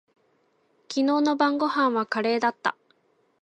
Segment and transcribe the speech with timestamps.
[0.89, 2.75] 昨日の晩御飯はカレーだった。